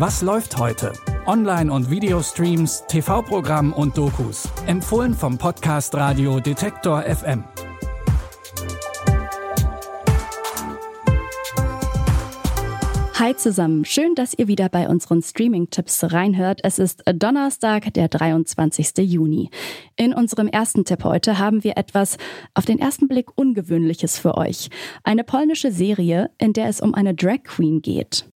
[0.00, 0.94] Was läuft heute?
[1.26, 4.48] Online- und Videostreams, TV-Programm und Dokus.
[4.66, 7.44] Empfohlen vom Podcast Radio Detektor FM.
[13.12, 16.60] Hi zusammen, schön, dass ihr wieder bei unseren Streaming-Tipps reinhört.
[16.62, 18.96] Es ist Donnerstag, der 23.
[19.00, 19.50] Juni.
[19.96, 22.16] In unserem ersten Tipp heute haben wir etwas
[22.54, 24.70] auf den ersten Blick Ungewöhnliches für euch.
[25.04, 28.29] Eine polnische Serie, in der es um eine Drag Queen geht.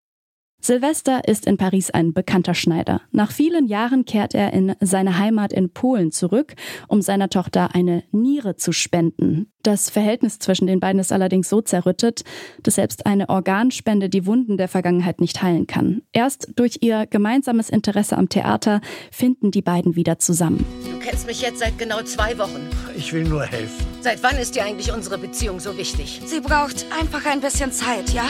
[0.64, 3.02] Silvester ist in Paris ein bekannter Schneider.
[3.12, 6.55] Nach vielen Jahren kehrt er in seine Heimat in Polen zurück,
[6.88, 9.52] um seiner Tochter eine Niere zu spenden.
[9.62, 12.24] Das Verhältnis zwischen den beiden ist allerdings so zerrüttet,
[12.62, 16.00] dass selbst eine Organspende die Wunden der Vergangenheit nicht heilen kann.
[16.12, 20.64] Erst durch ihr gemeinsames Interesse am Theater finden die beiden wieder zusammen.
[20.91, 22.70] Du kennst mich jetzt seit genau zwei Wochen.
[22.96, 23.84] Ich will nur helfen.
[24.00, 26.22] Seit wann ist dir eigentlich unsere Beziehung so wichtig?
[26.24, 28.24] Sie braucht einfach ein bisschen Zeit, ja?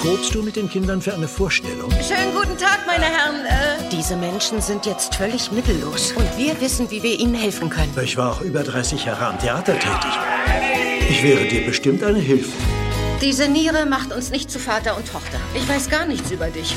[0.00, 1.90] Probst du mit den Kindern für eine Vorstellung?
[1.90, 3.44] Schönen guten Tag, meine Herren.
[3.44, 6.12] Äh, diese Menschen sind jetzt völlig mittellos.
[6.12, 7.92] Und wir wissen, wie wir ihnen helfen können.
[8.02, 10.18] Ich war auch über 30 Jahre am Theater tätig.
[11.10, 12.50] Ich wäre dir bestimmt eine Hilfe.
[13.20, 15.38] Diese Niere macht uns nicht zu Vater und Tochter.
[15.54, 16.74] Ich weiß gar nichts über dich.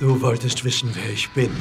[0.00, 1.56] Du wolltest wissen, wer ich bin.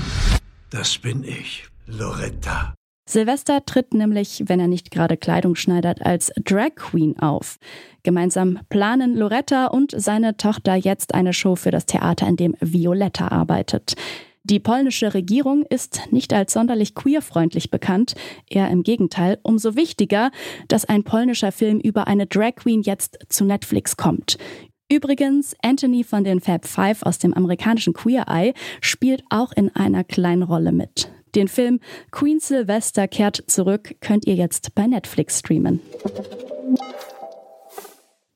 [0.72, 2.74] Das bin ich, Loretta.
[3.10, 7.58] Silvester tritt nämlich, wenn er nicht gerade Kleidung schneidert, als Drag Queen auf.
[8.04, 13.30] Gemeinsam planen Loretta und seine Tochter jetzt eine Show für das Theater, in dem Violetta
[13.30, 13.96] arbeitet.
[14.44, 18.14] Die polnische Regierung ist nicht als sonderlich queerfreundlich bekannt,
[18.48, 19.40] eher im Gegenteil.
[19.42, 20.30] Umso wichtiger,
[20.68, 24.38] dass ein polnischer Film über eine Drag Queen jetzt zu Netflix kommt.
[24.88, 30.04] Übrigens, Anthony von den Fab Five aus dem amerikanischen Queer Eye spielt auch in einer
[30.04, 31.12] kleinen Rolle mit.
[31.36, 31.80] Den Film
[32.12, 35.80] Queen Sylvester kehrt zurück könnt ihr jetzt bei Netflix streamen.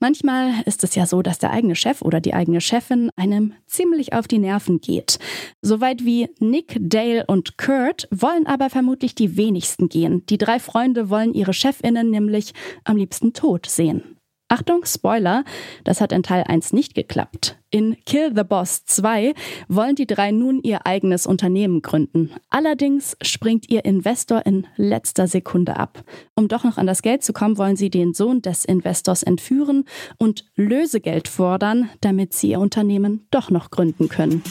[0.03, 4.11] Manchmal ist es ja so, dass der eigene Chef oder die eigene Chefin einem ziemlich
[4.11, 5.17] auf die Nerven geht.
[5.61, 10.25] Soweit wie Nick, Dale und Kurt wollen aber vermutlich die wenigsten gehen.
[10.25, 12.53] Die drei Freunde wollen ihre Chefinnen nämlich
[12.84, 14.12] am liebsten tot sehen.
[14.53, 15.46] Achtung, Spoiler,
[15.84, 17.58] das hat in Teil 1 nicht geklappt.
[17.72, 19.34] In Kill the Boss 2
[19.68, 22.30] wollen die drei nun ihr eigenes Unternehmen gründen.
[22.52, 26.03] Allerdings springt ihr Investor in letzter Sekunde ab.
[26.36, 29.86] Um doch noch an das Geld zu kommen, wollen sie den Sohn des Investors entführen
[30.19, 34.44] und Lösegeld fordern, damit sie ihr Unternehmen doch noch gründen können.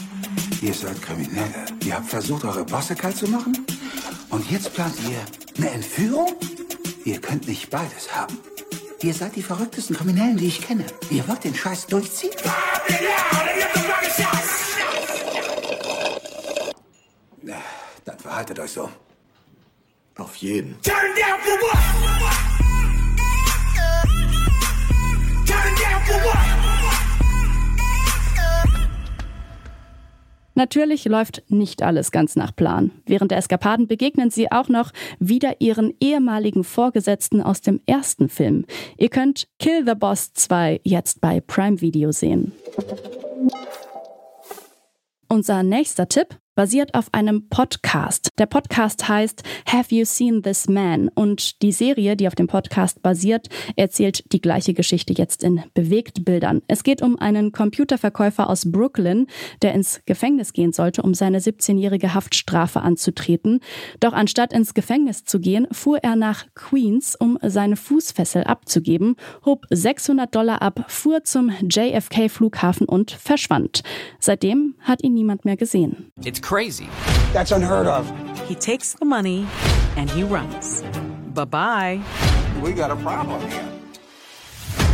[0.63, 1.67] Ihr seid Kriminelle.
[1.85, 3.57] Ihr habt versucht, eure Bosse kalt zu machen?
[4.31, 6.27] Und jetzt plant ihr eine Entführung?
[7.05, 8.37] Ihr könnt nicht beides haben.
[9.03, 10.87] Ihr seid die verrücktesten Kriminellen, die ich kenne.
[11.11, 12.31] Ihr wollt den Scheiß durchziehen?
[18.05, 18.89] Dann verhaltet euch so.
[20.17, 20.81] Auf jeden.
[20.83, 22.72] Turn down for what?
[30.55, 32.91] Natürlich läuft nicht alles ganz nach Plan.
[33.07, 38.67] Während der Eskapaden begegnen sie auch noch wieder ihren ehemaligen Vorgesetzten aus dem ersten Film.
[38.99, 42.53] Ihr könnt Kill the Boss 2 jetzt bei Prime Video sehen.
[45.29, 48.29] Unser nächster Tipp basiert auf einem Podcast.
[48.39, 51.09] Der Podcast heißt Have You Seen This Man?
[51.09, 56.63] Und die Serie, die auf dem Podcast basiert, erzählt die gleiche Geschichte jetzt in Bewegtbildern.
[56.69, 59.27] Es geht um einen Computerverkäufer aus Brooklyn,
[59.63, 63.61] der ins Gefängnis gehen sollte, um seine 17-jährige Haftstrafe anzutreten.
[64.01, 69.67] Doch anstatt ins Gefängnis zu gehen, fuhr er nach Queens, um seine Fußfessel abzugeben, hob
[69.71, 73.83] 600 Dollar ab, fuhr zum JFK-Flughafen und verschwand.
[74.19, 76.12] Seitdem hat ihn niemand mehr gesehen.
[76.25, 76.89] It's crazy.
[77.33, 78.09] That's unheard of.
[78.47, 79.47] He takes the money
[79.97, 80.83] and he runs.
[81.35, 82.03] Bye bye.
[82.63, 83.69] We got a problem here.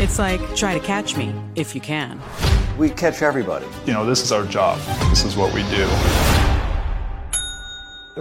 [0.01, 2.21] It's like try to catch me if you can.
[2.79, 3.67] We catch everybody.
[3.85, 4.79] You know, this is our job.
[5.11, 5.87] This is what we do.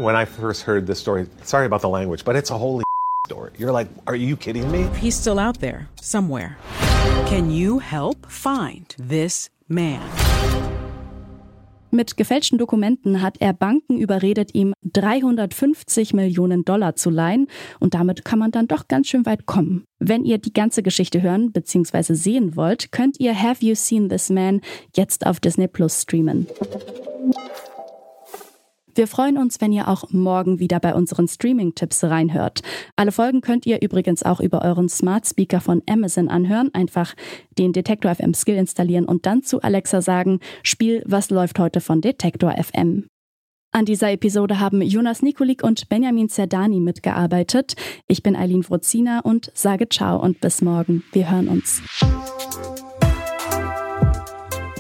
[0.01, 2.83] When I first heard this story, sorry about the language, but it's a holy
[3.27, 3.53] story.
[3.57, 4.83] You're like, are you kidding me?
[4.99, 6.57] He's still out there somewhere.
[7.27, 10.26] Can you help find this man?
[11.89, 17.47] Mit gefälschten Dokumenten hat er Banken überredet, ihm 350 Millionen Dollar zu leihen
[17.79, 19.85] und damit kann man dann doch ganz schön weit kommen.
[19.99, 22.13] Wenn ihr die ganze Geschichte hören bzw.
[22.13, 24.61] sehen wollt, könnt ihr Have You Seen This Man
[24.95, 26.47] jetzt auf Disney Plus streamen.
[28.97, 32.61] Wir freuen uns, wenn ihr auch morgen wieder bei unseren Streaming-Tipps reinhört.
[32.95, 36.73] Alle Folgen könnt ihr übrigens auch über euren Smart Speaker von Amazon anhören.
[36.73, 37.13] Einfach
[37.59, 42.01] den Detektor FM Skill installieren und dann zu Alexa sagen, Spiel, was läuft heute von
[42.01, 43.05] Detektor FM.
[43.71, 47.75] An dieser Episode haben Jonas Nikolik und Benjamin Zerdani mitgearbeitet.
[48.07, 51.03] Ich bin Eileen Frozina und sage ciao und bis morgen.
[51.11, 51.83] Wir hören uns.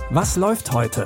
[0.09, 1.05] Was läuft heute?